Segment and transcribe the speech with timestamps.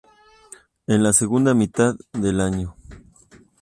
[0.87, 2.75] En la segunda mitad del año.